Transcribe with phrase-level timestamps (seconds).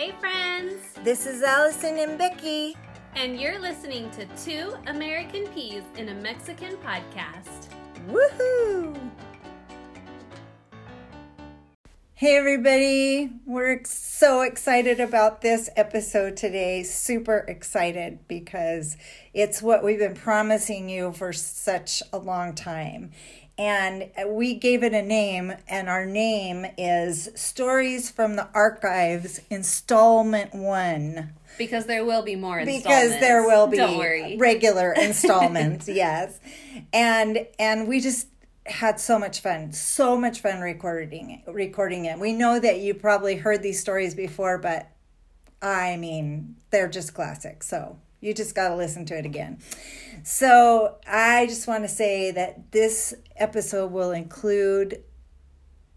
[0.00, 0.94] Hey, friends!
[1.04, 2.74] This is Allison and Becky.
[3.16, 7.68] And you're listening to Two American Peas in a Mexican podcast.
[8.08, 8.98] Woohoo!
[12.14, 13.30] Hey, everybody.
[13.44, 16.82] We're so excited about this episode today.
[16.82, 18.96] Super excited because
[19.34, 23.10] it's what we've been promising you for such a long time
[23.60, 30.54] and we gave it a name and our name is stories from the archives installment
[30.54, 31.34] one.
[31.58, 32.86] Because there will be more installments.
[32.86, 36.40] because there will be regular installments yes.
[36.94, 38.28] And and we just
[38.64, 42.18] had so much fun so much fun recording recording it.
[42.18, 44.90] We know that you probably heard these stories before but
[45.62, 49.58] i mean they're just classic so you just got to listen to it again.
[50.22, 55.02] So, I just want to say that this episode will include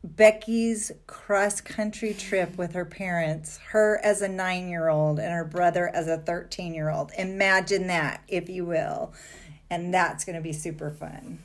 [0.04, 5.46] Becky's cross country trip with her parents, her as a nine year old and her
[5.46, 7.12] brother as a 13 year old.
[7.18, 9.14] Imagine that, if you will.
[9.70, 11.40] And that's going to be super fun.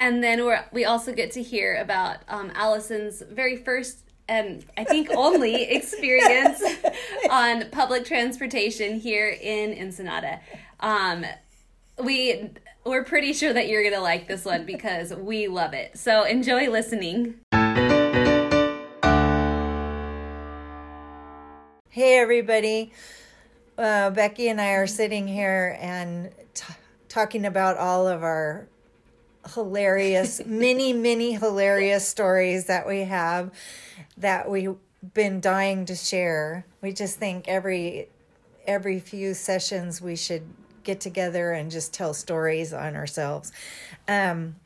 [0.00, 4.84] And then we we also get to hear about um, Allison's very first and I
[4.84, 6.62] think only experience
[7.30, 10.40] on public transportation here in Ensenada.
[10.80, 11.24] Um,
[12.02, 12.50] we
[12.84, 15.96] we're pretty sure that you're gonna like this one because we love it.
[15.96, 17.36] So enjoy listening.
[21.90, 22.92] Hey everybody,
[23.78, 26.74] uh, Becky and I are sitting here and t-
[27.08, 28.66] talking about all of our
[29.54, 33.52] hilarious, many, many hilarious stories that we have
[34.16, 34.76] that we've
[35.12, 36.64] been dying to share.
[36.80, 38.08] We just think every
[38.66, 40.42] every few sessions we should
[40.84, 43.52] get together and just tell stories on ourselves.
[44.08, 44.56] Um,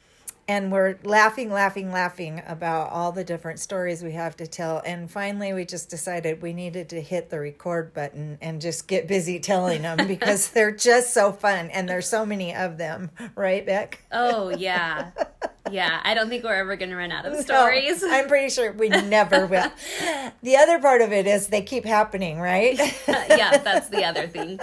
[0.48, 4.82] and we're laughing, laughing, laughing about all the different stories we have to tell.
[4.84, 9.06] And finally, we just decided we needed to hit the record button and just get
[9.06, 13.64] busy telling them because they're just so fun and there's so many of them, right,
[13.64, 14.02] Beck?
[14.10, 15.10] Oh, yeah.
[15.70, 18.00] Yeah, I don't think we're ever going to run out of stories.
[18.00, 19.70] No, I'm pretty sure we never will.
[20.42, 22.78] the other part of it is they keep happening, right?
[23.08, 24.58] yeah, that's the other thing.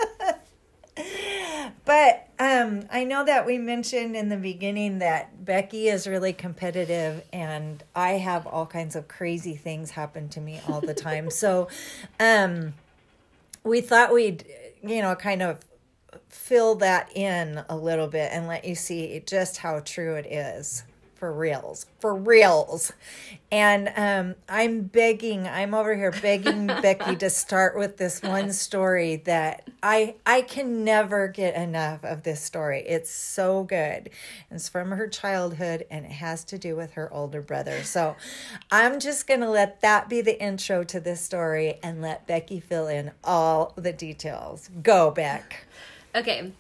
[1.85, 7.23] But um, I know that we mentioned in the beginning that Becky is really competitive,
[7.31, 11.29] and I have all kinds of crazy things happen to me all the time.
[11.29, 11.68] so
[12.19, 12.73] um,
[13.63, 14.46] we thought we'd,
[14.84, 15.59] you know, kind of
[16.29, 20.84] fill that in a little bit and let you see just how true it is
[21.25, 22.93] for reals, for reals.
[23.51, 29.15] And um, I'm begging, I'm over here begging Becky to start with this one story
[29.25, 32.83] that I I can never get enough of this story.
[32.85, 34.11] It's so good.
[34.51, 37.81] It's from her childhood and it has to do with her older brother.
[37.81, 38.15] So
[38.69, 42.87] I'm just gonna let that be the intro to this story and let Becky fill
[42.87, 44.69] in all the details.
[44.83, 45.65] Go, Beck.
[46.13, 46.51] Okay.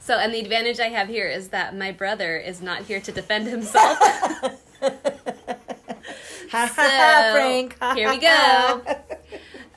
[0.00, 3.12] So, and the advantage I have here is that my brother is not here to
[3.12, 3.98] defend himself.
[6.50, 7.76] so, Frank.
[7.94, 8.82] here we go.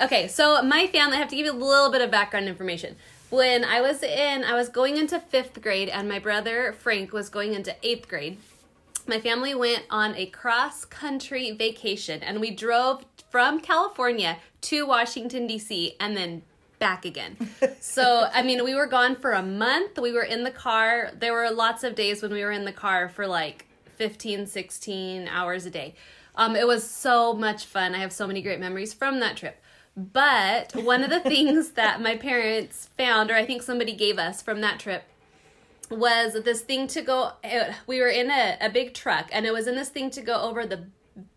[0.01, 2.95] Okay, so my family, I have to give you a little bit of background information.
[3.29, 7.29] When I was in, I was going into fifth grade, and my brother Frank was
[7.29, 8.37] going into eighth grade.
[9.07, 15.47] My family went on a cross country vacation, and we drove from California to Washington,
[15.47, 16.43] D.C., and then
[16.83, 17.37] back again.
[17.79, 19.97] so, I mean, we were gone for a month.
[19.97, 21.11] We were in the car.
[21.17, 25.29] There were lots of days when we were in the car for like 15, 16
[25.29, 25.95] hours a day.
[26.35, 27.95] Um, it was so much fun.
[27.95, 29.61] I have so many great memories from that trip.
[29.95, 34.41] But one of the things that my parents found, or I think somebody gave us
[34.41, 35.03] from that trip,
[35.89, 37.31] was this thing to go.
[37.87, 40.41] We were in a, a big truck, and it was in this thing to go
[40.41, 40.87] over the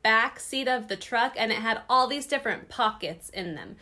[0.03, 3.77] back seat of the truck, and it had all these different pockets in them.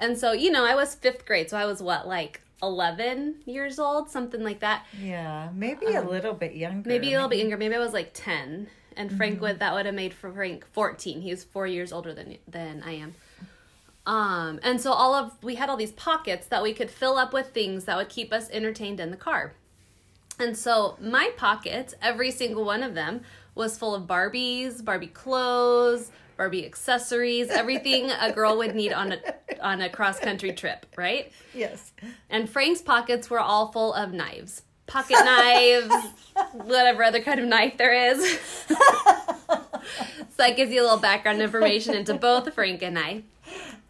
[0.00, 3.78] And so, you know, I was fifth grade, so I was what, like 11 years
[3.78, 4.86] old, something like that.
[5.00, 6.88] Yeah, maybe um, a little bit younger.
[6.88, 7.36] Maybe a little maybe.
[7.36, 7.56] bit younger.
[7.58, 8.68] Maybe I was like 10.
[8.96, 9.42] And Frank mm-hmm.
[9.42, 11.20] would that would have made for Frank 14.
[11.20, 13.14] He's 4 years older than than I am.
[14.06, 17.32] Um, and so all of we had all these pockets that we could fill up
[17.32, 19.52] with things that would keep us entertained in the car.
[20.38, 23.20] And so my pockets, every single one of them
[23.54, 26.10] was full of Barbies, Barbie clothes,
[26.40, 29.18] Barbie accessories, everything a girl would need on a
[29.60, 31.30] on a cross country trip, right?
[31.52, 31.92] Yes.
[32.30, 34.62] And Frank's pockets were all full of knives.
[34.86, 35.94] Pocket knives,
[36.54, 38.40] whatever other kind of knife there is.
[38.68, 38.76] so
[40.38, 43.22] that gives you a little background information into both Frank and I.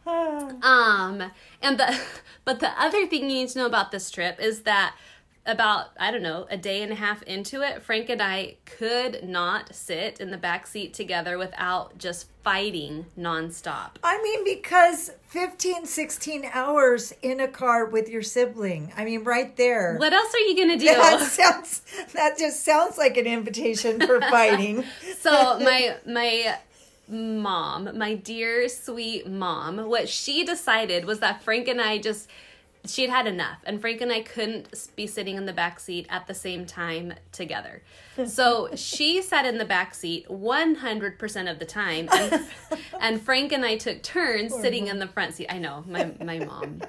[0.63, 1.31] Um,
[1.63, 2.01] and the
[2.45, 4.97] but the other thing you need to know about this trip is that
[5.47, 9.25] about I don't know a day and a half into it, Frank and I could
[9.25, 13.93] not sit in the back seat together without just fighting nonstop.
[14.03, 18.93] I mean, because 15, 16 hours in a car with your sibling.
[18.97, 19.97] I mean, right there.
[19.97, 20.87] What else are you gonna do?
[20.87, 21.83] That sounds.
[22.13, 24.85] That just sounds like an invitation for fighting.
[25.19, 26.59] so my my
[27.09, 32.29] mom, my dear sweet mom, what she decided was that Frank and I just
[32.87, 33.59] she had had enough.
[33.65, 37.15] And frank and i couldn't be sitting in the back seat at the same time
[37.33, 37.83] together.
[38.27, 42.09] So she sat in the back seat 100% of the time.
[42.13, 42.47] And,
[43.01, 45.47] and frank and i took turns sitting in the front seat.
[45.49, 46.83] I know my, my mom.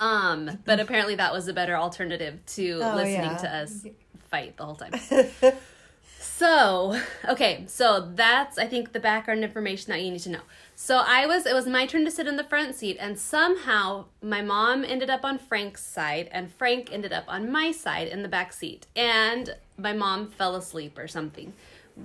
[0.00, 3.36] Um but apparently that was a better alternative to Oh, listening yeah.
[3.38, 3.86] to us
[4.30, 4.92] fight the whole time.
[6.36, 10.40] So, okay, so that's I think the background information that you need to know.
[10.76, 14.06] So I was it was my turn to sit in the front seat and somehow
[14.20, 18.22] my mom ended up on Frank's side and Frank ended up on my side in
[18.22, 18.86] the back seat.
[18.96, 21.52] And my mom fell asleep or something.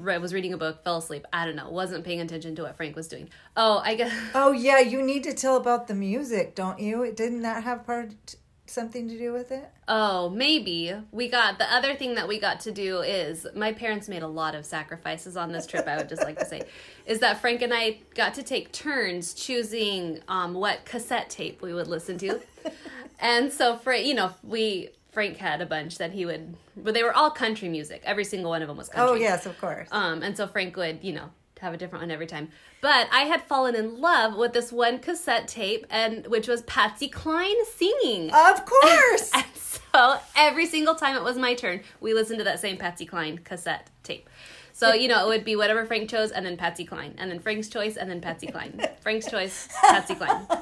[0.07, 1.25] I was reading a book, fell asleep.
[1.33, 1.69] I don't know.
[1.69, 3.29] Wasn't paying attention to what Frank was doing.
[3.57, 7.01] Oh, I guess Oh yeah, you need to tell about the music, don't you?
[7.01, 8.35] It didn't that have part
[8.69, 9.69] something to do with it?
[9.87, 10.93] Oh, maybe.
[11.11, 14.27] We got the other thing that we got to do is my parents made a
[14.27, 16.63] lot of sacrifices on this trip, I would just like to say,
[17.05, 21.73] is that Frank and I got to take turns choosing um, what cassette tape we
[21.73, 22.39] would listen to.
[23.19, 27.03] and so, for, you know, we, Frank had a bunch that he would, but they
[27.03, 28.01] were all country music.
[28.05, 29.17] Every single one of them was country.
[29.17, 29.87] Oh yes, of course.
[29.91, 31.29] Um, and so Frank would, you know,
[31.61, 32.49] have a different one every time.
[32.81, 37.07] But I had fallen in love with this one cassette tape, and which was Patsy
[37.07, 38.31] Cline singing.
[38.33, 39.31] Of course.
[39.33, 43.05] And so every single time it was my turn, we listened to that same Patsy
[43.05, 44.29] Cline cassette tape.
[44.73, 47.13] So, you know, it would be whatever Frank chose and then Patsy Cline.
[47.17, 48.81] And then Frank's choice and then Patsy Cline.
[49.01, 50.47] Frank's choice, Patsy Cline.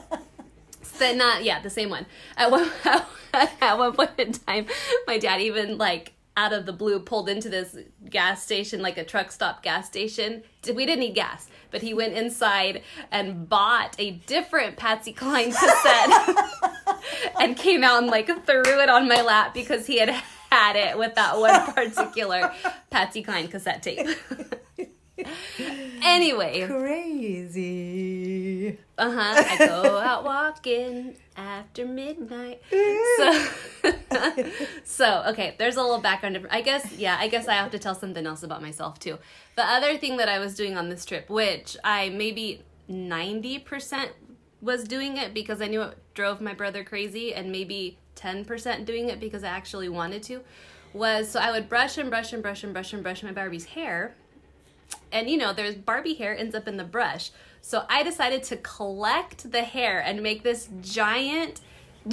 [0.97, 2.07] So not yeah, the same one.
[2.37, 2.71] At one
[3.33, 4.65] at one point in time,
[5.05, 7.75] my dad even like out of the blue pulled into this
[8.09, 10.43] gas station, like a truck stop gas station.
[10.73, 16.37] We didn't need gas, but he went inside and bought a different Patsy Cline cassette
[17.41, 20.09] and came out and like threw it on my lap because he had
[20.51, 22.53] had it with that one particular
[22.91, 24.07] Patsy Cline cassette tape.
[26.03, 26.65] anyway,
[27.57, 28.77] Crazy.
[28.97, 29.43] uh huh.
[29.47, 32.61] I go out walking after midnight.
[33.17, 33.47] So,
[34.83, 35.55] so okay.
[35.57, 36.47] There's a little background.
[36.51, 37.17] I guess yeah.
[37.19, 39.17] I guess I have to tell something else about myself too.
[39.55, 44.11] The other thing that I was doing on this trip, which I maybe ninety percent
[44.61, 48.85] was doing it because I knew it drove my brother crazy, and maybe ten percent
[48.85, 50.41] doing it because I actually wanted to,
[50.93, 53.65] was so I would brush and brush and brush and brush and brush my Barbie's
[53.65, 54.15] hair
[55.11, 57.31] and you know there's barbie hair ends up in the brush.
[57.61, 61.61] So i decided to collect the hair and make this giant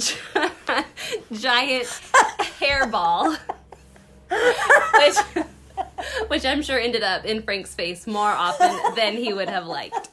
[1.31, 1.87] giant
[2.59, 3.37] hairball
[4.99, 5.45] which
[6.27, 10.09] which i'm sure ended up in frank's face more often than he would have liked.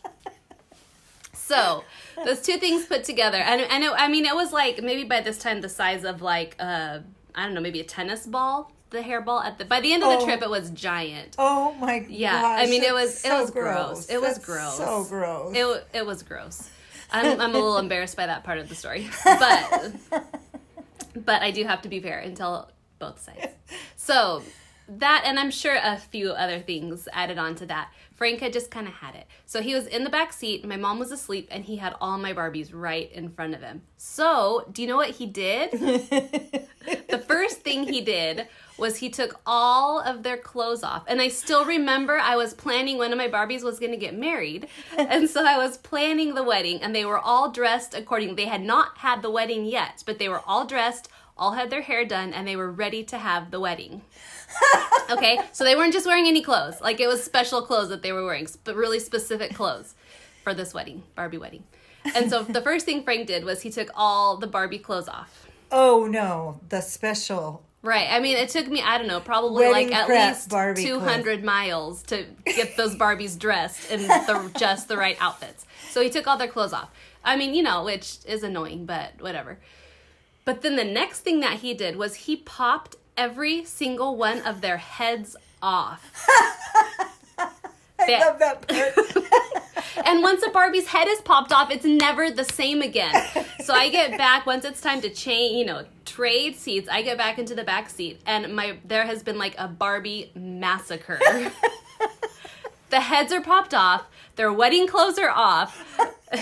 [1.35, 1.85] So
[2.25, 5.21] those two things put together and, and it, i mean it was like maybe by
[5.21, 6.99] this time the size of like uh
[7.35, 10.11] i don't know maybe a tennis ball the hairball at the by the end of
[10.11, 10.25] the Oh.
[10.25, 12.67] trip it was giant Oh my yeah, gosh.
[12.67, 14.07] I mean it was it so was gross.
[14.09, 14.77] It was That's gross.
[14.77, 15.55] So gross.
[15.57, 16.71] It it was gross.
[17.11, 19.93] I'm I'm a little embarrassed by that part of the story, but
[21.17, 23.53] but I do have to be fair and tell both sides.
[23.97, 24.43] So
[24.89, 27.91] that and I'm sure a few other things added on to that.
[28.15, 29.27] Frank had just kind of had it.
[29.47, 32.19] So he was in the back seat, my mom was asleep and he had all
[32.19, 33.83] my Barbies right in front of him.
[33.97, 35.71] So, do you know what he did?
[37.09, 38.47] the first thing he did
[38.79, 41.05] was he took all of their clothes off.
[41.07, 44.17] And I still remember I was planning one of my Barbies was going to get
[44.17, 44.67] married.
[44.99, 48.37] And so I was planning the wedding and they were all dressed according.
[48.37, 51.83] They had not had the wedding yet, but they were all dressed, all had their
[51.83, 54.03] hair done and they were ready to have the wedding.
[55.11, 55.39] Okay?
[55.53, 56.81] So they weren't just wearing any clothes.
[56.81, 59.95] Like it was special clothes that they were wearing, but really specific clothes
[60.43, 61.65] for this wedding, Barbie wedding.
[62.15, 65.47] And so the first thing Frank did was he took all the Barbie clothes off.
[65.71, 67.63] oh no, the special.
[67.83, 68.07] Right.
[68.11, 70.85] I mean, it took me, I don't know, probably Wedding like at prep least Barbie
[70.85, 75.67] 200 miles to get those Barbies dressed in the, just the right outfits.
[75.91, 76.91] So he took all their clothes off.
[77.25, 79.59] I mean, you know, which is annoying, but whatever.
[80.45, 84.61] But then the next thing that he did was he popped every single one of
[84.61, 86.25] their heads off.
[87.39, 89.17] I They- love that part.
[90.05, 93.15] And once a Barbie's head is popped off, it's never the same again.
[93.65, 96.89] So I get back once it's time to change, you know, trade seats.
[96.91, 100.33] I get back into the back seat, and my there has been like a Barbie
[100.35, 101.21] massacre.
[102.91, 104.07] the heads are popped off.
[104.37, 105.85] Their wedding clothes are off.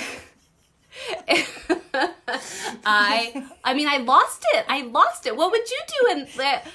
[2.85, 4.64] I I mean I lost it.
[4.69, 5.37] I lost it.
[5.37, 6.66] What would you do in that?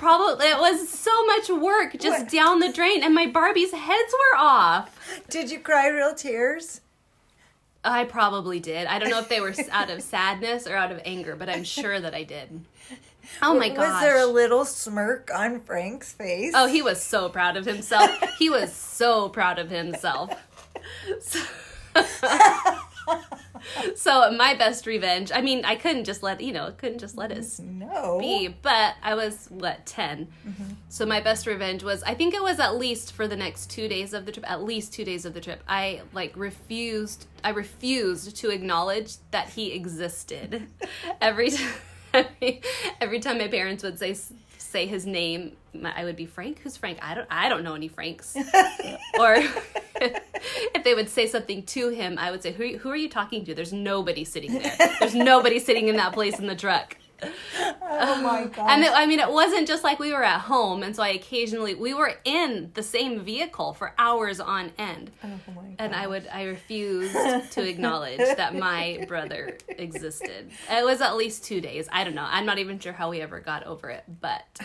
[0.00, 2.30] Probably it was so much work just What?
[2.32, 5.20] down the drain, and my Barbies' heads were off.
[5.28, 6.80] Did you cry real tears?
[7.84, 8.86] I probably did.
[8.86, 11.64] I don't know if they were out of sadness or out of anger, but I'm
[11.64, 12.64] sure that I did.
[13.42, 13.78] Oh my god.
[13.78, 16.52] Was there a little smirk on Frank's face?
[16.56, 18.10] Oh, he was so proud of himself.
[18.38, 20.34] He was so proud of himself.
[21.20, 21.38] So,
[23.96, 25.30] so my best revenge.
[25.34, 28.18] I mean, I couldn't just let you know, couldn't just let it no.
[28.18, 28.48] be.
[28.48, 30.64] But I was what 10 mm-hmm.
[30.88, 32.02] So my best revenge was.
[32.02, 34.50] I think it was at least for the next two days of the trip.
[34.50, 35.62] At least two days of the trip.
[35.68, 37.26] I like refused.
[37.44, 40.66] I refused to acknowledge that he existed.
[41.20, 41.72] Every time.
[42.12, 42.60] Every,
[43.00, 44.16] every time my parents would say
[44.58, 46.60] say his name, I would be Frank.
[46.60, 46.98] Who's Frank?
[47.02, 47.28] I don't.
[47.30, 48.36] I don't know any Franks.
[49.18, 49.38] or
[50.74, 53.44] if they would say something to him, I would say, "Who who are you talking
[53.44, 54.76] to?" There's nobody sitting there.
[55.00, 56.96] There's nobody sitting in that place in the truck.
[57.22, 58.70] Oh my um, god.
[58.70, 61.08] And it, I mean, it wasn't just like we were at home, and so I
[61.08, 65.76] occasionally we were in the same vehicle for hours on end, oh my god.
[65.78, 67.14] and I would I refused
[67.52, 70.50] to acknowledge that my brother existed.
[70.70, 71.88] It was at least two days.
[71.92, 72.26] I don't know.
[72.26, 74.60] I'm not even sure how we ever got over it, but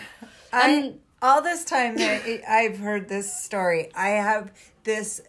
[0.54, 4.52] I, all this time that I've heard this story, I have
[4.84, 5.22] this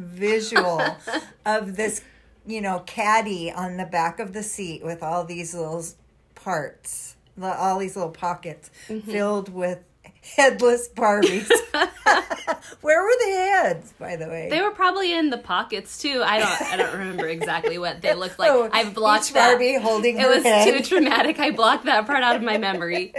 [0.00, 0.82] visual
[1.46, 2.00] of this,
[2.46, 5.84] you know, caddy on the back of the seat with all these little
[6.34, 9.10] parts, all these little pockets Mm-hmm.
[9.10, 9.78] filled with
[10.36, 11.48] headless Barbies.
[12.80, 14.48] Where were the heads, by the way?
[14.50, 16.22] They were probably in the pockets too.
[16.24, 16.62] I don't.
[16.72, 18.50] I don't remember exactly what they looked like.
[18.52, 19.50] Oh, I've blocked that.
[19.50, 20.64] Barbie holding it was head.
[20.66, 21.38] too traumatic.
[21.38, 23.12] I blocked that part out of my memory.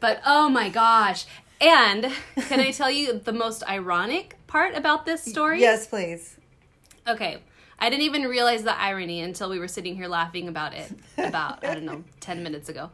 [0.00, 1.26] But oh my gosh!
[1.60, 2.10] And
[2.48, 5.60] can I tell you the most ironic part about this story?
[5.60, 6.36] Yes, please.
[7.08, 7.38] Okay.
[7.78, 11.64] I didn't even realize the irony until we were sitting here laughing about it about
[11.64, 12.90] I don't know ten minutes ago.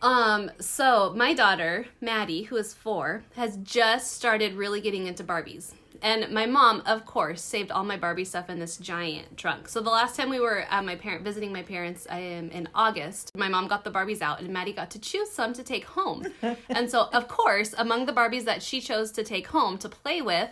[0.00, 5.72] Um, so my daughter, Maddie, who is four, has just started really getting into Barbies.
[6.02, 9.68] And my mom, of course, saved all my Barbie stuff in this giant trunk.
[9.68, 12.68] So the last time we were at my parent visiting my parents I am in
[12.74, 15.84] August, my mom got the Barbies out and Maddie got to choose some to take
[15.84, 16.26] home.
[16.68, 20.22] and so, of course, among the Barbies that she chose to take home to play
[20.22, 20.50] with,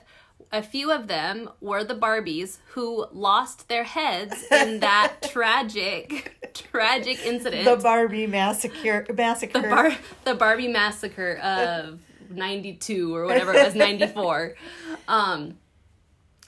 [0.53, 7.25] a few of them were the Barbies who lost their heads in that tragic, tragic
[7.25, 9.07] incident The Barbie massacre.
[9.15, 9.61] Massacre.
[9.61, 12.01] the bar the Barbie massacre of
[12.37, 14.55] 92 or whatever it was 94
[15.09, 15.57] um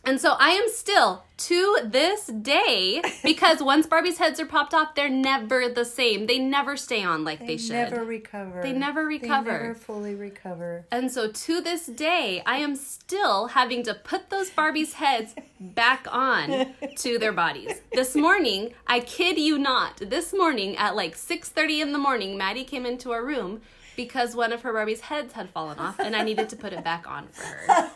[0.04, 4.94] and so I am still to this day because once Barbie's heads are popped off
[4.94, 8.62] they're never the same they never stay on like they, They should never recover.
[8.62, 9.50] They never recover.
[9.50, 10.86] They never fully recover.
[10.92, 16.06] and so to this day I am still having to put those Barbies heads back
[16.10, 21.80] on to their bodies this morning I kid you not this morning at like 6:30
[21.82, 23.60] in the morning Maddie came into our room
[23.96, 26.84] because one of her Barbie's heads had fallen off and I needed to put it
[26.84, 27.90] back on for her.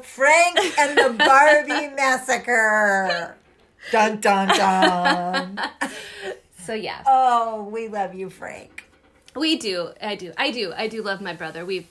[0.02, 3.36] Frank and the Barbie massacre.
[3.90, 5.60] Dun dun dun.
[6.62, 8.84] So yeah, Oh, we love you, Frank.
[9.34, 9.90] we do.
[10.00, 10.32] I do.
[10.36, 10.72] I do.
[10.76, 11.64] I do love my brother.
[11.64, 11.86] We've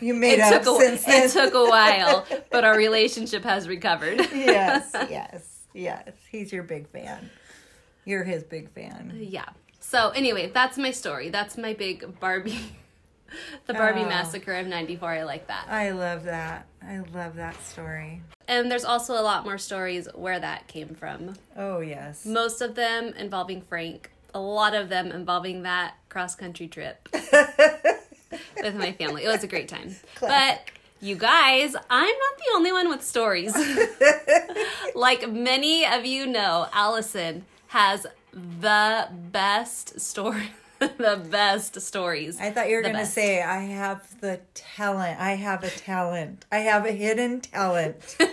[0.00, 1.24] You made it up took a, since then.
[1.24, 4.18] it took a while, but our relationship has recovered.
[4.32, 6.12] yes, yes, yes.
[6.30, 7.30] He's your big fan.
[8.04, 9.12] You're his big fan.
[9.18, 9.48] Yeah.
[9.88, 11.28] So anyway, that's my story.
[11.28, 12.76] That's my big Barbie,
[13.66, 14.08] the Barbie Oh.
[14.08, 15.08] massacre of '94.
[15.10, 15.66] I like that.
[15.68, 16.66] I love that.
[16.82, 18.20] I love that story.
[18.48, 21.34] And there's also a lot more stories where that came from.
[21.56, 22.26] Oh yes.
[22.26, 24.10] Most of them involving Frank.
[24.34, 29.24] A lot of them involving that cross country trip with my family.
[29.24, 29.94] It was a great time.
[30.20, 30.62] But
[31.00, 33.56] you guys, I'm not the only one with stories.
[34.96, 42.38] like many of you know, Allison has the best story, the best stories.
[42.38, 45.18] I thought you were going to say I have the talent.
[45.18, 46.44] I have a talent.
[46.52, 48.16] I have a hidden talent.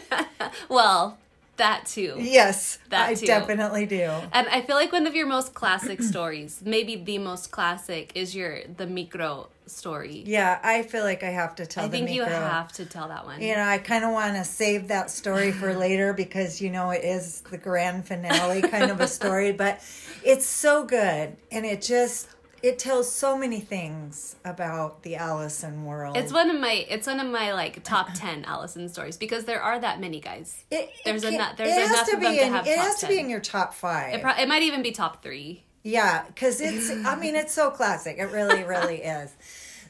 [0.70, 1.18] Well,
[1.58, 2.18] that too.
[2.20, 3.26] Yes, That I too.
[3.26, 4.10] definitely do.
[4.32, 8.36] And I feel like one of your most classic stories, maybe the most classic, is
[8.36, 10.24] your the micro story.
[10.26, 13.26] Yeah, I feel like I have to tell I think you have to tell that
[13.26, 13.42] one.
[13.42, 16.90] You know, I kind of want to save that story for later because, you know,
[16.92, 19.80] it is the grand finale kind of a story, but
[20.24, 21.36] it's so good.
[21.52, 22.28] And it just,
[22.64, 26.16] it tells so many things about the Allison world.
[26.16, 29.62] It's one of my it's one of my like top ten Allison stories because there
[29.62, 30.64] are that many guys.
[30.72, 32.66] it, there's it, enough- there's it has enough to of them be to in, have
[32.66, 34.14] It has to be in your top five.
[34.16, 35.66] It, pro- it might even be top three.
[35.84, 36.90] Yeah, because it's.
[36.90, 38.18] I mean, it's so classic.
[38.18, 39.36] It really, really is.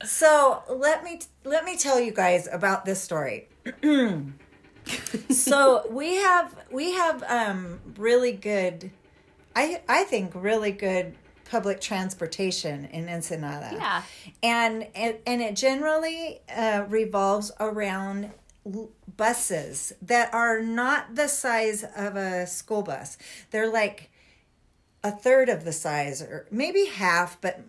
[0.03, 3.49] So let me let me tell you guys about this story.
[5.29, 8.89] so we have we have um, really good,
[9.55, 11.13] I I think really good
[11.53, 13.69] public transportation in Ensenada.
[13.73, 14.01] Yeah.
[14.41, 18.31] and it, and it generally uh, revolves around
[18.65, 23.17] l- buses that are not the size of a school bus.
[23.51, 24.09] They're like
[25.03, 27.59] a third of the size, or maybe half, but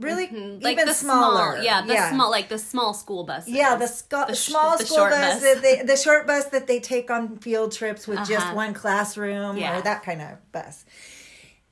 [0.00, 0.26] really
[0.62, 1.54] Like even the smaller.
[1.54, 3.52] small, yeah, the small, like the small school buses.
[3.52, 5.42] Yeah, the, sco- The sh- small the school bus, bus.
[5.42, 8.54] that they, the short bus that they take on field trips with just Uh-huh.
[8.54, 9.76] one classroom Yeah.
[9.78, 10.84] or that kind of bus.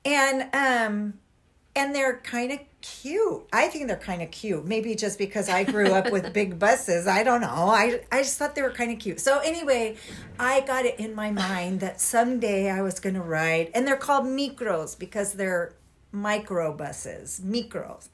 [0.04, 1.14] And um
[1.76, 3.46] and they're kind of cute.
[3.52, 4.64] I think they're kind of cute.
[4.64, 7.06] Maybe just because I grew up with big buses.
[7.06, 7.48] I don't know.
[7.48, 9.20] I I just thought they were kind of cute.
[9.20, 9.96] So anyway,
[10.38, 13.96] I got it in my mind that someday I was going to ride and they're
[13.96, 15.74] called micros because they're
[16.10, 18.08] micro buses, micros.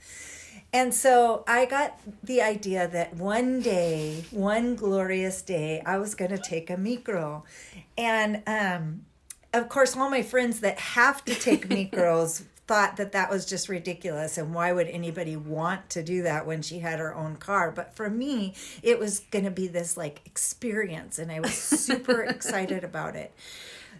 [0.74, 6.30] And so I got the idea that one day, one glorious day, I was going
[6.30, 7.44] to take a micro.
[7.98, 9.04] And um,
[9.52, 13.68] of course, all my friends that have to take micros thought that that was just
[13.68, 14.38] ridiculous.
[14.38, 17.70] And why would anybody want to do that when she had her own car?
[17.70, 21.18] But for me, it was going to be this like experience.
[21.18, 23.34] And I was super excited about it.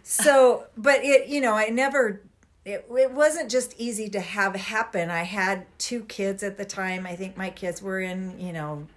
[0.01, 2.21] So, but it, you know, I never
[2.65, 5.11] it, it wasn't just easy to have happen.
[5.11, 7.05] I had two kids at the time.
[7.05, 8.87] I think my kids were in, you know,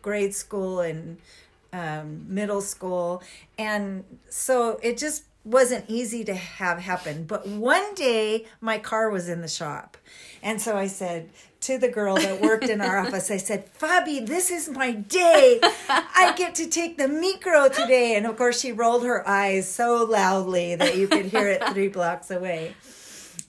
[0.00, 1.18] grade school and
[1.74, 3.22] um, middle school.
[3.58, 7.24] And so it just wasn't easy to have happen.
[7.24, 9.96] But one day my car was in the shop.
[10.42, 14.26] And so I said to the girl that worked in our office, I said, Fabi,
[14.26, 15.60] this is my day.
[15.88, 18.16] I get to take the micro today.
[18.16, 21.88] And of course, she rolled her eyes so loudly that you could hear it three
[21.96, 22.74] blocks away.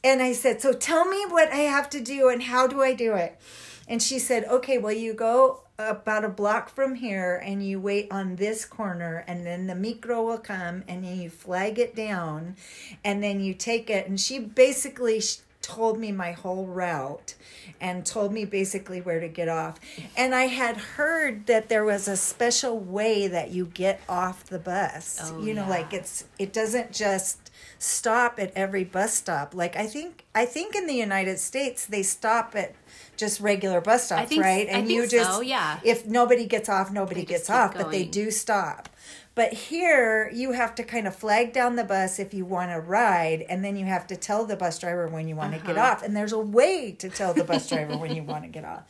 [0.03, 2.93] And I said, So tell me what I have to do and how do I
[2.93, 3.39] do it?
[3.87, 8.07] And she said, Okay, well, you go about a block from here and you wait
[8.11, 12.55] on this corner, and then the micro will come and then you flag it down
[13.03, 14.07] and then you take it.
[14.07, 15.21] And she basically
[15.61, 17.35] told me my whole route
[17.81, 19.79] and told me basically where to get off.
[20.15, 24.59] And I had heard that there was a special way that you get off the
[24.59, 25.19] bus.
[25.23, 25.69] Oh, you know, yeah.
[25.69, 29.53] like it's it doesn't just stop at every bus stop.
[29.53, 32.73] Like I think I think in the United States they stop at
[33.17, 34.67] just regular bus stops, think- right?
[34.67, 35.79] I And think you just so, yeah.
[35.83, 38.89] if nobody gets off, nobody They gets off, but they do stop.
[39.35, 42.79] But here you have to kind of flag down the bus if you want to
[42.79, 45.77] ride, and then you have to tell the bus driver when you want to get
[45.77, 45.91] Uh-huh.
[45.91, 46.03] off.
[46.03, 48.83] And there's a way to tell the bus driver when you want to get off.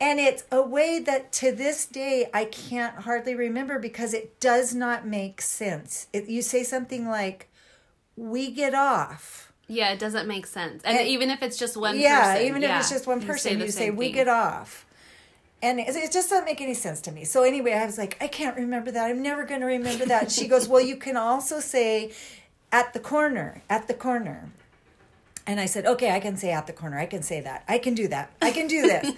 [0.00, 4.74] And it's a way that to this day I can't hardly remember because it does
[4.74, 6.06] not make sense.
[6.12, 7.48] It, you say something like,
[8.16, 10.82] "We get off." Yeah, it doesn't make sense.
[10.84, 12.46] And, And- even if it's just one yeah, person.
[12.46, 14.14] even if it's just one you person, the you say we thing.
[14.14, 14.84] get off.
[15.62, 17.24] And it, it just doesn't make any sense to me.
[17.24, 19.04] So anyway, I was like, I can't remember that.
[19.10, 20.22] I'm never going to remember that.
[20.24, 22.12] And she goes, Well, you can also say
[22.70, 24.50] at the corner, at the corner.
[25.46, 26.98] And I said, Okay, I can say at the corner.
[26.98, 27.64] I can say that.
[27.68, 28.30] I can do that.
[28.42, 29.14] I can do this.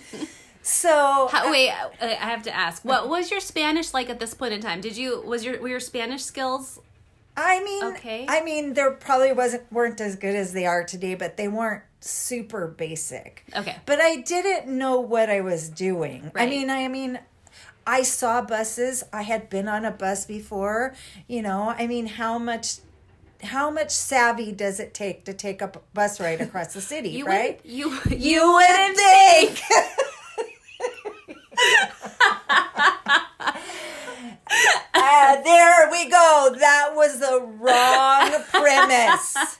[0.62, 2.84] so How, wait, I I have to ask.
[2.84, 4.80] What was your Spanish like at this point in time?
[4.80, 6.78] Did you was your were your Spanish skills?
[7.36, 8.26] I mean, Okay.
[8.28, 11.82] I mean, there probably wasn't weren't as good as they are today, but they weren't
[12.00, 13.44] super basic.
[13.56, 13.76] Okay.
[13.86, 16.30] But I didn't know what I was doing.
[16.34, 17.18] I mean, I mean,
[17.86, 19.04] I saw buses.
[19.12, 20.94] I had been on a bus before.
[21.26, 22.76] You know, I mean, how much,
[23.42, 27.08] how much savvy does it take to take a bus ride across the city?
[27.18, 27.60] You right?
[27.64, 29.60] Would, you You wouldn't think.
[34.94, 36.54] Ah, there we go.
[36.58, 39.58] That was the wrong premise.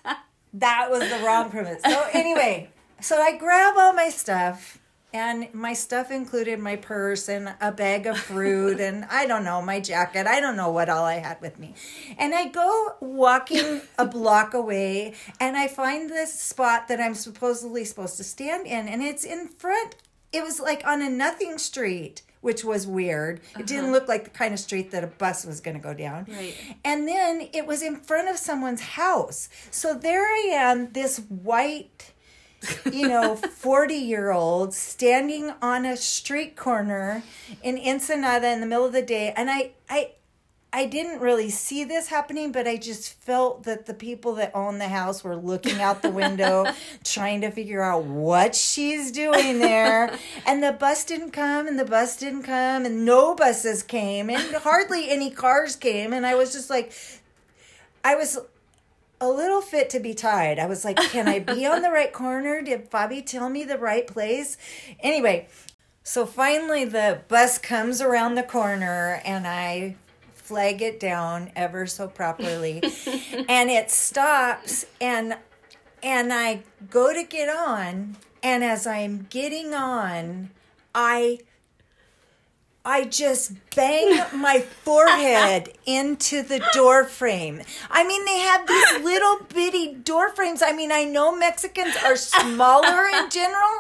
[0.55, 1.83] That was the wrong premise.
[1.83, 4.79] So anyway, so I grab all my stuff,
[5.13, 9.61] and my stuff included my purse and a bag of fruit, and I don't know
[9.63, 10.27] my jacket.
[10.27, 11.75] I don't know what all I had with me,
[12.19, 17.85] and I go walking a block away, and I find this spot that I'm supposedly
[17.85, 19.97] supposed to stand in, and it's in front.
[20.33, 22.23] It was like on a nothing street.
[22.45, 23.41] Which was weird.
[23.59, 23.93] It didn't uh-huh.
[23.93, 26.27] look like the kind of street that a bus was going to go down.
[26.29, 26.55] Right.
[26.85, 29.49] And then it was in front of someone's house.
[29.71, 32.13] So there I am, this white,
[32.93, 37.23] you know, 40 year old standing on a street corner
[37.63, 39.33] in Ensenada in the middle of the day.
[39.35, 40.11] And I, I,
[40.75, 44.79] I didn't really see this happening, but I just felt that the people that own
[44.79, 46.67] the house were looking out the window,
[47.05, 50.19] trying to figure out what she's doing there.
[50.45, 54.53] And the bus didn't come, and the bus didn't come, and no buses came, and
[54.63, 56.13] hardly any cars came.
[56.13, 56.93] And I was just like,
[58.03, 58.37] I was
[59.21, 60.59] a little fit to be tied.
[60.59, 62.63] I was like, can I be on the right corner?
[62.63, 64.57] Did Bobby tell me the right place?
[64.99, 65.47] Anyway,
[66.03, 69.95] so finally the bus comes around the corner and I
[70.45, 72.83] flag it down ever so properly.
[73.49, 75.37] and it stops and
[76.03, 80.51] and I go to get on and as I'm getting on,
[80.95, 81.39] I
[82.87, 87.63] I just bang my forehead into the door frame.
[87.91, 90.61] I mean, they have these little bitty door frames.
[90.61, 93.71] I mean, I know Mexicans are smaller in general,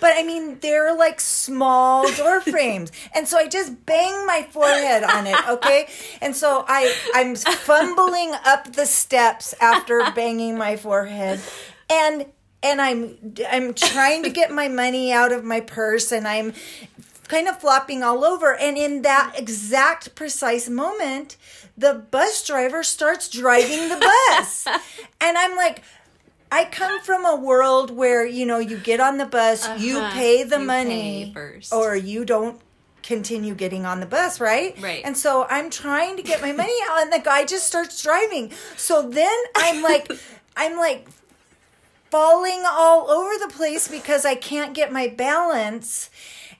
[0.00, 2.92] but I mean, they're like small door frames.
[3.12, 5.88] And so I just bang my forehead on it, okay?
[6.20, 11.40] And so I I'm fumbling up the steps after banging my forehead.
[11.90, 12.26] And
[12.62, 16.52] and I'm I'm trying to get my money out of my purse and I'm
[17.32, 18.54] kind of flopping all over.
[18.54, 21.38] And in that exact precise moment,
[21.78, 24.66] the bus driver starts driving the bus.
[25.20, 25.82] and I'm like,
[26.50, 29.82] I come from a world where, you know, you get on the bus, uh-huh.
[29.82, 31.72] you pay the you money pay first.
[31.72, 32.60] or you don't
[33.02, 34.78] continue getting on the bus, right?
[34.78, 35.00] Right.
[35.02, 38.52] And so I'm trying to get my money out and the guy just starts driving.
[38.76, 40.12] So then I'm like
[40.56, 41.08] I'm like
[42.10, 46.10] falling all over the place because I can't get my balance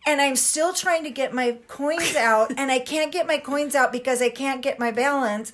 [0.06, 3.74] and I'm still trying to get my coins out and I can't get my coins
[3.74, 5.52] out because I can't get my balance.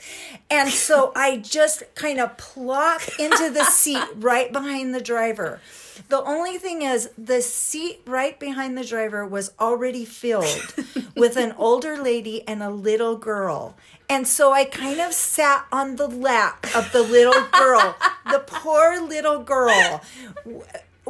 [0.50, 5.61] And so I just kind of plop into the seat right behind the driver.
[6.08, 10.74] The only thing is, the seat right behind the driver was already filled
[11.16, 13.76] with an older lady and a little girl.
[14.08, 17.96] And so I kind of sat on the lap of the little girl,
[18.30, 20.00] the poor little girl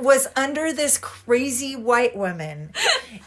[0.02, 2.72] was under this crazy white woman.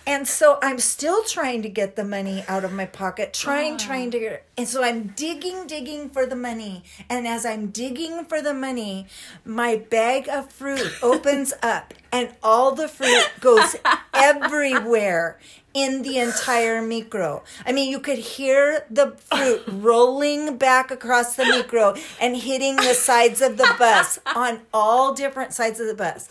[0.06, 3.78] And so I'm still trying to get the money out of my pocket, trying, ah.
[3.78, 6.84] trying to get and so I'm digging, digging for the money.
[7.10, 9.08] And as I'm digging for the money,
[9.44, 13.76] my bag of fruit opens up and all the fruit goes
[14.14, 15.40] everywhere
[15.74, 17.44] in the entire micro.
[17.66, 22.94] I mean, you could hear the fruit rolling back across the micro and hitting the
[22.94, 26.28] sides of the bus on all different sides of the bus.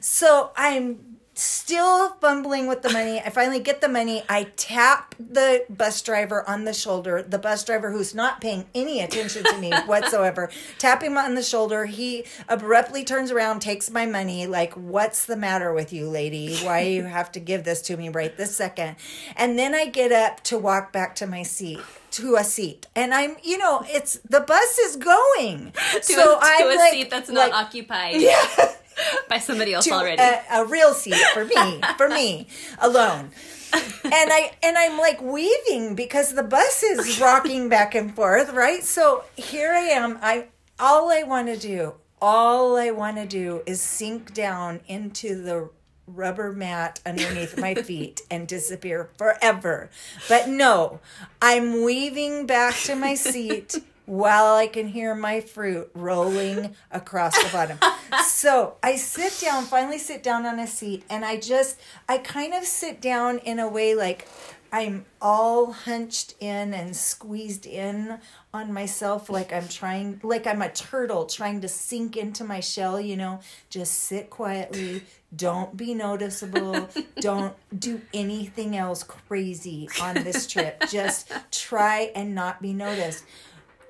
[0.00, 3.20] So I'm still fumbling with the money.
[3.20, 4.22] I finally get the money.
[4.28, 9.00] I tap the bus driver on the shoulder, the bus driver who's not paying any
[9.00, 10.50] attention to me whatsoever.
[10.78, 11.86] Tap him on the shoulder.
[11.86, 16.56] He abruptly turns around, takes my money, like, What's the matter with you, lady?
[16.58, 18.96] Why you have to give this to me right this second?
[19.36, 21.80] And then I get up to walk back to my seat
[22.12, 26.40] to a seat and i'm you know it's the bus is going to so a,
[26.40, 28.74] to I'm a like, seat that's not like, occupied yeah
[29.28, 30.20] by somebody else already.
[30.20, 32.46] A, a real seat for me, for me
[32.80, 33.30] alone.
[33.74, 38.84] and I and I'm like weaving because the bus is rocking back and forth, right?
[38.84, 40.18] So here I am.
[40.20, 45.40] I all I want to do, all I want to do is sink down into
[45.40, 45.70] the
[46.06, 49.90] rubber mat underneath my feet and disappear forever.
[50.28, 51.00] But no,
[51.40, 57.50] I'm weaving back to my seat while I can hear my fruit rolling across the
[57.52, 57.78] bottom.
[58.26, 62.54] so I sit down, finally sit down on a seat, and I just, I kind
[62.54, 64.28] of sit down in a way like
[64.72, 68.18] I'm all hunched in and squeezed in
[68.54, 72.98] on myself, like I'm trying, like I'm a turtle trying to sink into my shell,
[72.98, 75.02] you know, just sit quietly.
[75.36, 76.88] Don't be noticeable.
[77.20, 80.82] Don't do anything else crazy on this trip.
[80.88, 83.24] Just try and not be noticed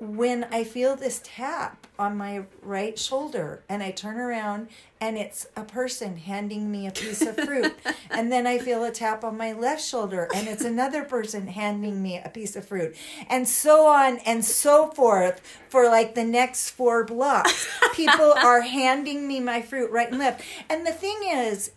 [0.03, 4.67] when I feel this tap on my right shoulder and I turn around
[5.01, 7.73] and it's a person handing me a piece of fruit.
[8.11, 12.03] and then I feel a tap on my left shoulder and it's another person handing
[12.03, 12.97] me a piece of fruit.
[13.31, 17.69] And so on and so forth for like the next four blocks.
[17.95, 20.43] People are handing me my fruit right and left.
[20.69, 21.71] And the thing is,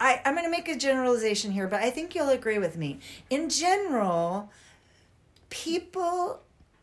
[0.00, 3.00] I, I'm going to make a generalization here, but I think you'll agree with me.
[3.28, 4.50] In general,
[5.50, 6.40] people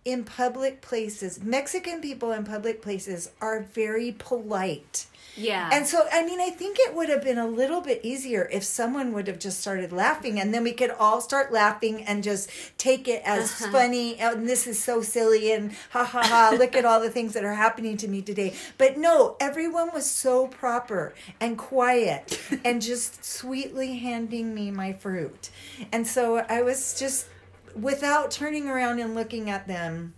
[0.08, 5.06] in public places, Mexican people in public places are very polite.
[5.36, 5.70] Yeah.
[5.72, 8.64] And so, I mean, I think it would have been a little bit easier if
[8.64, 12.50] someone would have just started laughing and then we could all start laughing and just
[12.78, 13.72] take it as uh-huh.
[13.74, 14.18] funny.
[14.18, 17.44] And this is so silly and ha ha ha, look at all the things that
[17.44, 18.56] are happening to me today.
[18.78, 25.50] But no, everyone was so proper and quiet and just sweetly handing me my fruit.
[25.92, 27.28] And so I was just
[27.82, 30.14] without turning around and looking at them,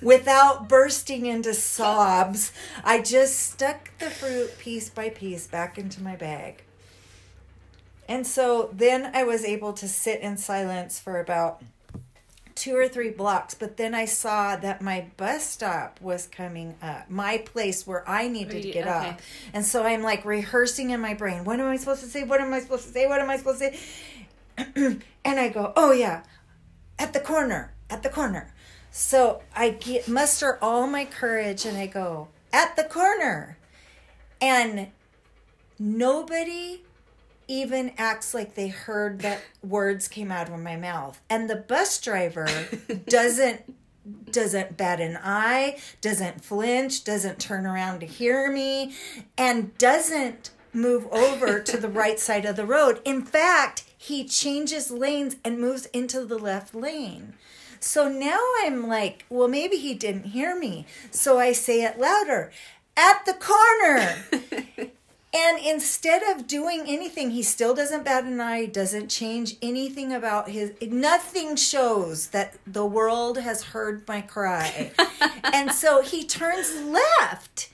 [0.00, 2.52] without bursting into sobs,
[2.84, 6.62] I just stuck the fruit piece by piece back into my bag.
[8.08, 11.62] And so then I was able to sit in silence for about
[12.54, 17.10] two or three blocks, but then I saw that my bus stop was coming up,
[17.10, 19.08] my place where I needed to get okay.
[19.10, 19.20] off.
[19.52, 22.22] And so I'm like rehearsing in my brain, what am I supposed to say?
[22.22, 23.06] What am I supposed to say?
[23.06, 23.78] What am I supposed to say?
[25.24, 26.22] and I go, oh yeah,
[26.98, 27.72] at the corner.
[27.88, 28.52] at the corner.
[28.90, 33.58] So I get, muster all my courage and I go, at the corner.
[34.40, 34.88] And
[35.78, 36.82] nobody
[37.48, 41.20] even acts like they heard that words came out of my mouth.
[41.28, 42.48] And the bus driver
[43.08, 43.74] doesn't
[44.30, 48.94] doesn't bat an eye, doesn't flinch, doesn't turn around to hear me,
[49.36, 53.00] and doesn't move over to the right side of the road.
[53.04, 57.34] In fact, he changes lanes and moves into the left lane.
[57.80, 60.86] So now I'm like, well, maybe he didn't hear me.
[61.10, 62.52] So I say it louder
[62.96, 64.14] at the corner.
[65.34, 70.50] and instead of doing anything, he still doesn't bat an eye, doesn't change anything about
[70.50, 74.92] his, nothing shows that the world has heard my cry.
[75.52, 77.70] and so he turns left.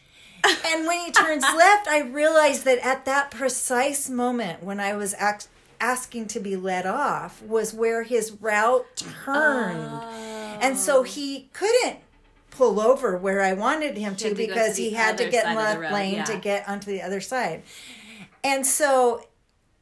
[0.66, 5.14] And when he turns left, I realize that at that precise moment when I was
[5.18, 5.49] act-
[5.83, 8.87] asking to be let off was where his route
[9.25, 9.90] turned.
[10.62, 11.99] And so he couldn't
[12.51, 15.57] pull over where I wanted him to, to because to he had to get in
[15.57, 16.25] left lane yeah.
[16.25, 17.64] to get onto the other side.
[18.45, 19.27] And so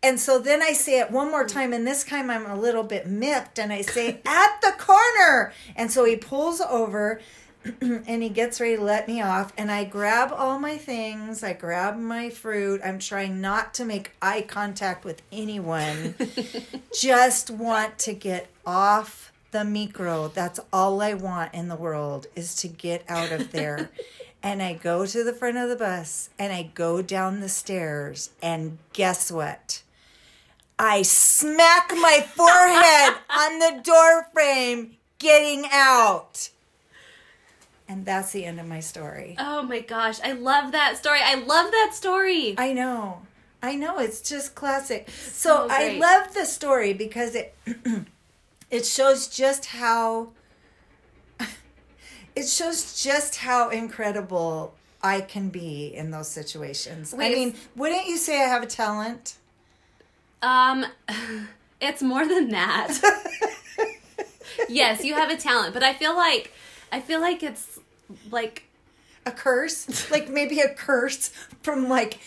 [0.02, 2.82] and so then I say it one more time, and this time I'm a little
[2.82, 5.52] bit miffed, and I say, at the corner.
[5.76, 7.20] And so he pulls over
[7.80, 9.52] and he gets ready to let me off.
[9.56, 12.80] And I grab all my things, I grab my fruit.
[12.84, 16.14] I'm trying not to make eye contact with anyone,
[16.94, 20.28] just want to get off the micro.
[20.28, 23.90] That's all I want in the world is to get out of there.
[24.42, 28.30] and I go to the front of the bus and I go down the stairs,
[28.42, 29.82] and guess what?
[30.78, 36.48] I smack my forehead on the door frame getting out.
[37.90, 39.34] And that's the end of my story.
[39.36, 41.18] Oh my gosh, I love that story.
[41.24, 42.54] I love that story.
[42.56, 43.22] I know.
[43.64, 45.10] I know it's just classic.
[45.10, 47.52] So, So I love the story because it
[48.70, 50.28] it shows just how
[52.36, 54.72] it shows just how incredible
[55.02, 57.12] I can be in those situations.
[57.12, 59.34] I mean, wouldn't you say I have a talent?
[60.42, 60.86] Um,
[61.80, 62.96] it's more than that.
[64.68, 66.52] yes, you have a talent, but I feel like
[66.92, 67.69] I feel like it's
[68.30, 68.64] like
[69.26, 70.10] A curse?
[70.10, 71.30] like maybe a curse
[71.62, 72.18] from like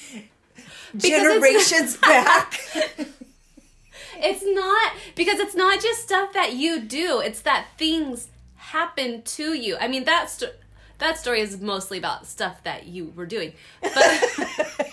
[0.94, 2.60] Because it's- generations back.
[4.18, 7.20] it's not because it's not just stuff that you do.
[7.20, 9.78] It's that things happen to you.
[9.80, 10.54] I mean that sto-
[11.00, 13.94] that story is mostly about stuff that you were doing, but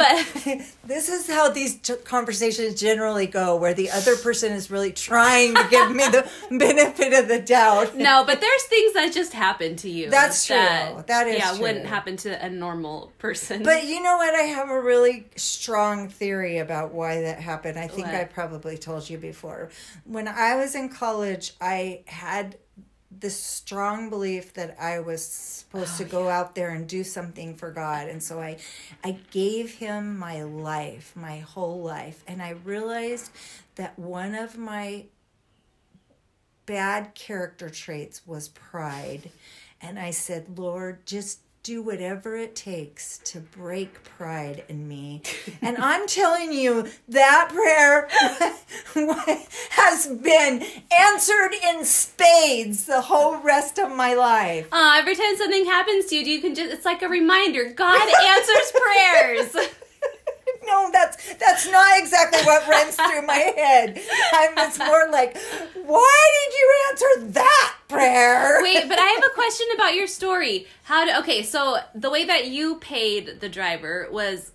[0.00, 4.92] but This is how these t- conversations generally go, where the other person is really
[4.92, 7.96] trying to give me the benefit of the doubt.
[7.96, 10.10] no, but there's things that just happen to you.
[10.10, 10.56] That's true.
[10.56, 11.62] That is yeah, true.
[11.62, 13.62] wouldn't happen to a normal person.
[13.62, 14.34] But you know what?
[14.34, 17.78] I have a really strong theory about why that happened.
[17.78, 18.16] I think What?
[18.16, 19.70] I probably told you before.
[20.04, 22.56] When I was in college, I had
[23.10, 27.54] this strong belief that I was supposed Oh, to go out there and do something
[27.56, 28.08] for God.
[28.08, 28.58] And so I
[29.02, 32.22] I gave him my life, my whole life.
[32.28, 33.30] And I realized
[33.74, 35.06] that one of my
[36.66, 39.30] bad character traits was pride.
[39.80, 45.22] And I said, Lord, just do whatever it takes to break pride in me.
[45.60, 48.08] and I'm telling you, that prayer
[49.70, 54.68] has been answered in spades the whole rest of my life.
[54.72, 58.08] Uh, every time something happens to you, you can just, it's like a reminder God
[58.24, 59.56] answers prayers.
[60.70, 64.00] No, that's that's not exactly what runs through my head.
[64.32, 65.36] I'm, it's more like,
[65.74, 68.62] why did you answer that prayer?
[68.62, 70.66] Wait, but I have a question about your story.
[70.84, 74.52] How to, okay, so the way that you paid the driver was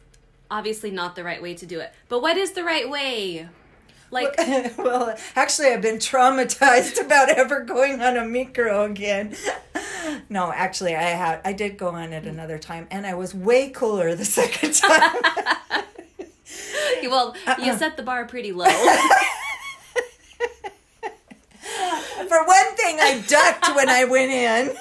[0.50, 1.94] obviously not the right way to do it.
[2.08, 3.50] But what is the right way?
[4.12, 4.36] Like,
[4.78, 9.36] well, actually, I've been traumatized about ever going on a micro again.
[10.30, 12.30] No, actually, I had I did go on it mm.
[12.30, 15.16] another time, and I was way cooler the second time.
[17.04, 17.56] well, Uh-uh.
[17.64, 18.66] you set the bar pretty low.
[22.28, 24.76] For one thing, I ducked when I went in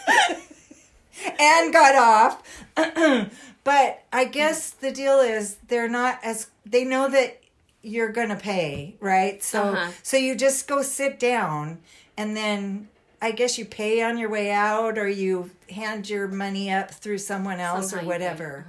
[1.39, 2.43] and got off.
[3.65, 7.41] but I guess the deal is they're not as they know that
[7.83, 9.43] you're gonna pay, right?
[9.43, 9.91] So Uh-huh.
[10.03, 11.79] so you just go sit down
[12.17, 12.89] and then
[13.21, 17.19] I guess you pay on your way out or you hand your money up through
[17.19, 18.67] someone else Somehow or whatever.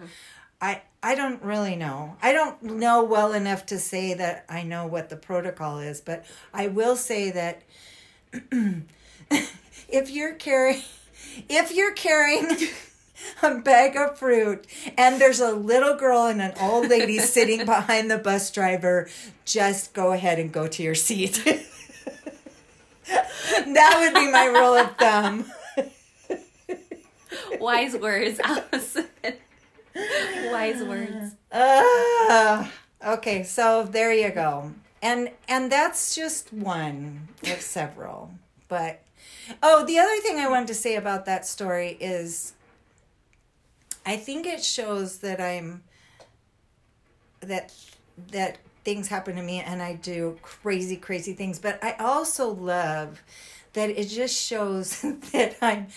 [0.62, 2.18] I I don't really know.
[2.20, 6.26] I don't know well enough to say that I know what the protocol is, but
[6.52, 7.62] I will say that
[9.88, 10.82] if you're carrying
[11.48, 12.48] if you're carrying
[13.44, 14.66] a bag of fruit
[14.98, 19.08] and there's a little girl and an old lady sitting behind the bus driver,
[19.46, 21.40] just go ahead and go to your seat.
[23.06, 25.46] that would be my rule of thumb.
[27.60, 29.06] Wise words, Allison.
[30.52, 31.36] Wise words.
[31.52, 32.68] Uh,
[33.06, 34.72] okay, so there you go.
[35.02, 38.32] And and that's just one of several.
[38.68, 39.04] But
[39.62, 42.54] oh, the other thing I wanted to say about that story is
[44.06, 45.84] I think it shows that I'm
[47.42, 47.74] that
[48.32, 53.24] that things happen to me and I do crazy crazy things, but I also love
[53.74, 55.88] that it just shows that I'm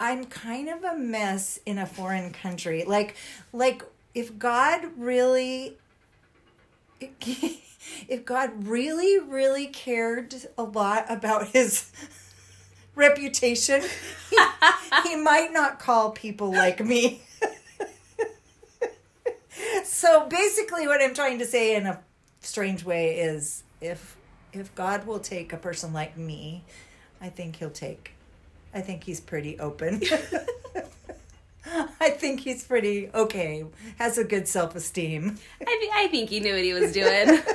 [0.00, 2.84] I'm kind of a mess in a foreign country.
[2.84, 3.16] Like
[3.52, 3.84] like
[4.14, 5.76] if God really
[8.08, 11.92] if God really really cared a lot about his
[12.94, 13.82] reputation,
[14.30, 14.38] he,
[15.04, 17.20] he might not call people like me.
[19.84, 22.00] so basically what I'm trying to say in a
[22.40, 24.16] strange way is if
[24.54, 26.64] if God will take a person like me,
[27.20, 28.14] I think he'll take
[28.72, 30.02] I think he's pretty open.
[32.00, 33.64] I think he's pretty okay.
[33.98, 35.38] Has a good self esteem.
[35.60, 37.40] I, th- I think he knew what he was doing.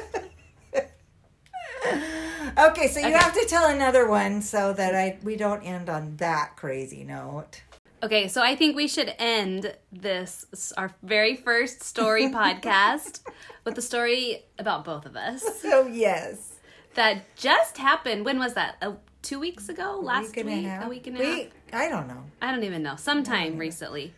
[2.57, 3.17] Okay, so you Okay.
[3.17, 7.61] have to tell another one so that I we don't end on that crazy note.
[8.01, 10.45] Okay, so I think we should end this
[10.77, 13.19] our very first story podcast
[13.65, 16.53] with a story about both of us So yes,
[16.93, 18.23] that just happened.
[18.23, 18.77] When was that?
[18.81, 18.93] Uh,
[19.25, 19.99] two weeks ago?
[20.01, 20.65] Last week week?
[20.65, 20.85] a.
[20.85, 21.47] A week and a half?
[21.73, 22.23] I don't know.
[22.41, 22.95] I don't even know.
[22.95, 24.13] Sometime recently.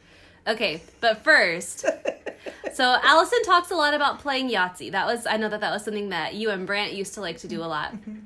[0.46, 1.86] Okay, but first,
[2.74, 4.92] so Allison talks a lot about playing Yahtzee.
[4.92, 7.38] That was I know that that was something that you and Brant used to like
[7.40, 7.94] to do a lot.
[7.94, 8.20] Mm-hmm.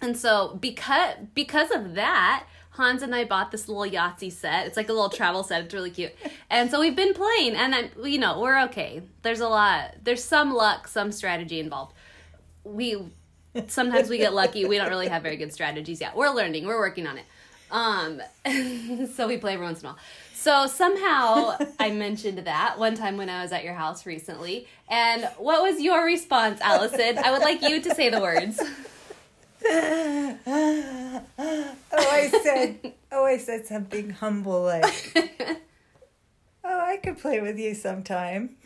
[0.00, 4.66] And so because because of that, Hans and I bought this little Yahtzee set.
[4.66, 5.64] It's like a little travel set.
[5.64, 6.12] It's really cute.
[6.50, 9.02] And so we've been playing, and then you know we're okay.
[9.22, 9.96] There's a lot.
[10.02, 11.94] There's some luck, some strategy involved.
[12.64, 12.96] We
[13.68, 14.64] sometimes we get lucky.
[14.64, 16.16] We don't really have very good strategies yet.
[16.16, 16.66] We're learning.
[16.66, 17.24] We're working on it.
[17.70, 18.20] Um,
[19.14, 19.98] so we play every once in a while.
[20.34, 24.66] So somehow I mentioned that one time when I was at your house recently.
[24.88, 27.18] And what was your response, Allison?
[27.18, 28.60] I would like you to say the words.
[29.64, 30.40] Oh,
[32.10, 35.12] I said, oh, I said something humble like,
[36.64, 38.56] oh, I could play with you sometime.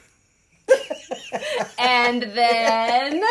[1.79, 3.23] And then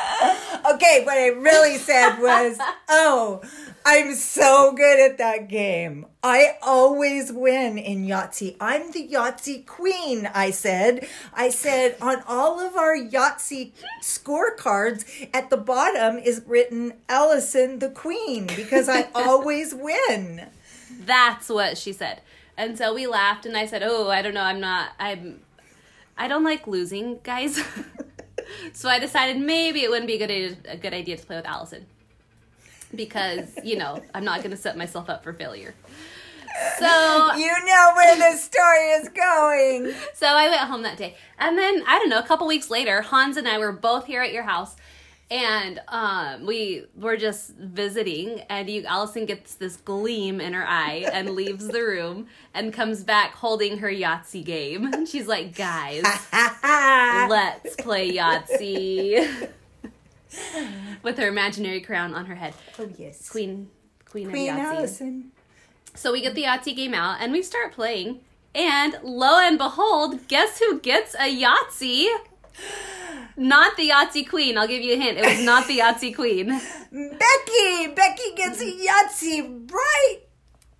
[0.72, 2.58] Okay, what I really said was,
[2.88, 3.40] oh,
[3.84, 6.06] I'm so good at that game.
[6.22, 8.56] I always win in Yahtzee.
[8.60, 11.08] I'm the Yahtzee queen, I said.
[11.32, 17.88] I said on all of our Yahtzee scorecards, at the bottom is written Allison the
[17.90, 20.46] queen because I always win.
[21.04, 22.20] that's what she said.
[22.56, 24.42] And so we laughed and I said, "Oh, I don't know.
[24.42, 25.40] I'm not I'm
[26.18, 27.60] I don't like losing, guys."
[28.72, 31.36] So I decided maybe it wouldn't be a good idea, a good idea to play
[31.36, 31.86] with Allison.
[32.94, 35.74] Because, you know, I'm not going to set myself up for failure.
[36.78, 39.94] So You know where this story is going.
[40.14, 41.16] So I went home that day.
[41.38, 44.22] And then, I don't know, a couple weeks later, Hans and I were both here
[44.22, 44.76] at your house.
[45.30, 51.08] And um, we were just visiting, and you, Allison gets this gleam in her eye
[51.12, 54.92] and leaves the room and comes back holding her Yahtzee game.
[54.92, 59.50] And she's like, "Guys, let's play Yahtzee."
[61.02, 63.28] With her imaginary crown on her head, oh, yes.
[63.28, 63.68] Queen,
[64.04, 64.76] Queen, Queen of Yahtzee.
[64.76, 65.32] Allison.
[65.94, 68.20] So we get the Yahtzee game out and we start playing.
[68.54, 72.08] And lo and behold, guess who gets a Yahtzee?
[73.40, 74.58] Not the Yahtzee Queen.
[74.58, 75.16] I'll give you a hint.
[75.16, 76.48] It was not the Yahtzee Queen.
[76.92, 77.86] Becky!
[77.94, 80.18] Becky gets a Yahtzee right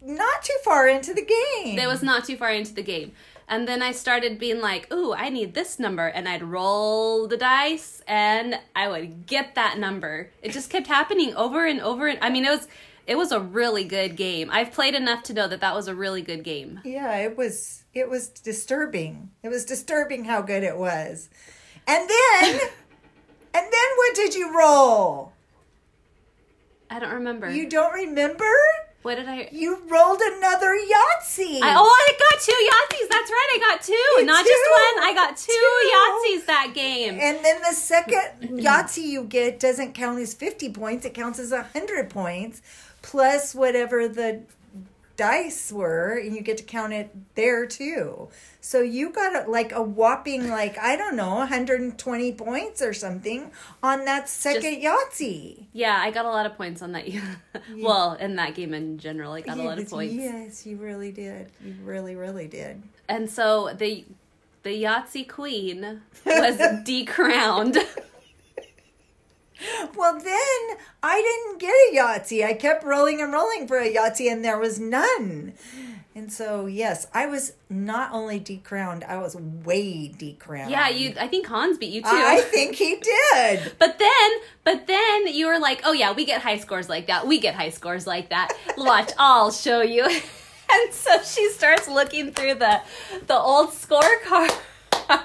[0.03, 1.79] not too far into the game.
[1.79, 3.12] It was not too far into the game.
[3.49, 6.07] And then I started being like, ooh, I need this number.
[6.07, 10.31] And I'd roll the dice and I would get that number.
[10.42, 12.09] It just kept happening over and over.
[12.09, 12.68] And I mean, it was.
[13.07, 14.51] It was a really good game.
[14.53, 16.81] I've played enough to know that that was a really good game.
[16.85, 19.31] Yeah, it was it was disturbing.
[19.42, 21.29] It was disturbing how good it was.
[21.87, 22.61] And then
[23.55, 25.33] and then what did you roll?
[26.88, 27.51] I don't remember.
[27.51, 28.45] You don't remember?
[29.03, 29.49] what did I?
[29.51, 31.61] You rolled another Yahtzee.
[31.62, 33.09] I, oh, I got two Yahtzees.
[33.09, 33.49] That's right.
[33.55, 33.93] I got two.
[33.93, 34.51] You Not two.
[34.51, 35.05] just one.
[35.05, 36.39] I got two, Two.
[36.43, 37.18] Yahtzees that game.
[37.20, 41.51] and then the second Yahtzee you get doesn't count as 50 points, it counts as
[41.51, 42.61] 100 points
[43.03, 44.43] plus whatever the
[45.21, 48.31] dice were, and you get to count it there too.
[48.62, 53.51] So you got a, like a whopping, like, I don't know, 120 points or something
[53.83, 55.66] on that second Yahtzee.
[55.75, 57.07] yeah, I got a lot of points on that.
[57.77, 60.14] well, in that game in general, I got a lot of points.
[60.14, 61.51] Yes, you really did.
[61.62, 62.83] You really, really did.
[63.07, 64.07] And so the
[64.62, 67.77] the Yahtzee queen was decrowned.
[69.96, 72.44] Well, then I didn't get a Yahtzee.
[72.44, 75.54] I kept rolling and rolling for a Yahtzee, and there was none.
[76.14, 80.70] And so, yes, I was not only decrowned, I was way decrowned.
[80.70, 81.14] Yeah, you.
[81.18, 82.08] I think Hans beat you too.
[82.11, 83.72] I think he did.
[83.78, 84.30] But then,
[84.64, 87.26] but then you were like, "Oh yeah, we get high scores like that.
[87.26, 88.52] We get high scores like that.
[88.76, 90.06] Watch, I'll show you."
[90.72, 92.80] And so she starts looking through the
[93.26, 94.56] the old scorecard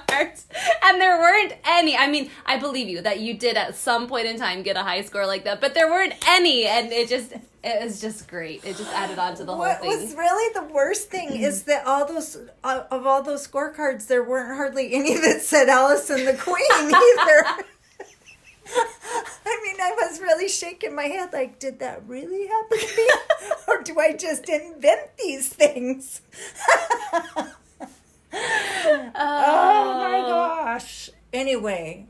[0.08, 0.46] cards
[0.82, 4.26] and there weren't any i mean i believe you that you did at some point
[4.26, 7.32] in time get a high score like that but there weren't any and it just
[7.64, 10.52] it was just great it just added on to the what whole thing was really
[10.54, 14.94] the worst thing is that all those uh, of all those scorecards there weren't hardly
[14.94, 17.64] any that said Allison the Queen either.
[19.46, 23.10] I mean, I was really shaking my head like, did that really happen to me?
[23.68, 26.20] or do I just invent these things?
[29.14, 30.28] oh my oh.
[30.28, 31.10] gosh.
[31.32, 32.06] Anyway,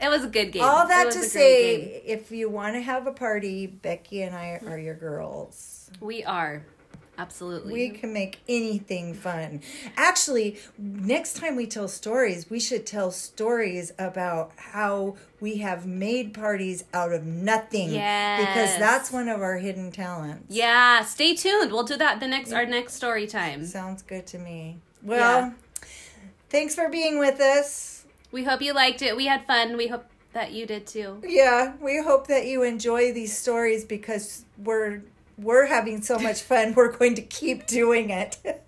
[0.00, 3.12] it was a good game all that to say, if you want to have a
[3.12, 5.90] party, Becky and I are your girls.
[6.00, 6.64] we are
[7.18, 9.60] absolutely We can make anything fun.
[9.96, 16.32] Actually, next time we tell stories, we should tell stories about how we have made
[16.32, 17.88] parties out of nothing.
[17.88, 20.54] Because that's one of our hidden talents.
[20.54, 24.38] yeah stay tuned we'll do that the next our next story time Sounds good to
[24.38, 24.78] me.
[25.02, 25.52] Well, Yeah.
[26.50, 28.04] Thanks for being with us.
[28.30, 29.16] We hope you liked it.
[29.16, 29.76] We had fun.
[29.76, 31.20] We hope that you did too.
[31.26, 35.02] Yeah, we hope that you enjoy these stories because we're
[35.38, 36.74] we're having so much fun.
[36.76, 38.36] We're going to keep doing it.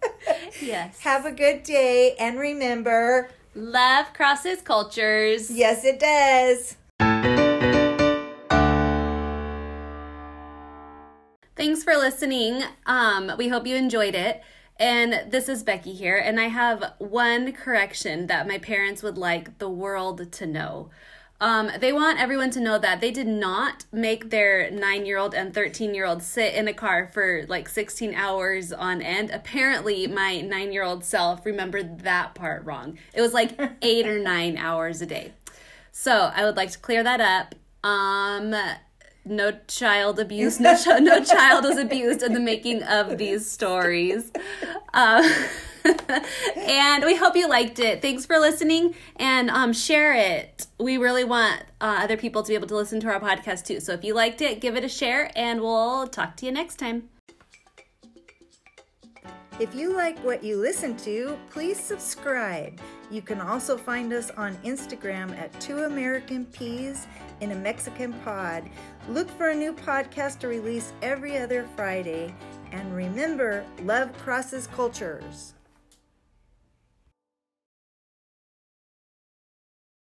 [0.62, 1.00] Yes.
[1.00, 5.50] Have a good day and remember, Love crosses cultures.
[5.50, 6.76] yes it does.
[11.56, 12.62] Thanks for listening.
[12.86, 14.42] Um, we hope you enjoyed it.
[14.80, 19.58] And this is Becky here, and I have one correction that my parents would like
[19.58, 20.88] the world to know.
[21.38, 25.34] Um, they want everyone to know that they did not make their nine year old
[25.34, 29.30] and 13 year old sit in a car for like 16 hours on end.
[29.30, 32.98] Apparently, my nine year old self remembered that part wrong.
[33.12, 35.32] It was like eight or nine hours a day.
[35.92, 37.54] So I would like to clear that up.
[37.84, 38.54] Um,
[39.24, 40.60] no child abuse.
[40.60, 44.30] No, ch- no child was abused in the making of these stories.
[44.94, 45.30] Um,
[46.56, 48.02] and we hope you liked it.
[48.02, 50.66] Thanks for listening and um, share it.
[50.78, 53.80] We really want uh, other people to be able to listen to our podcast too.
[53.80, 56.76] So if you liked it, give it a share, and we'll talk to you next
[56.76, 57.08] time.
[59.58, 62.80] If you like what you listen to, please subscribe.
[63.10, 67.06] You can also find us on Instagram at Two American Peas
[67.40, 68.68] in a Mexican Pod.
[69.08, 72.34] Look for a new podcast to release every other Friday.
[72.72, 75.54] And remember, love crosses cultures.